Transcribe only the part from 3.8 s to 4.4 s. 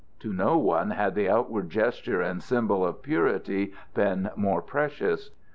been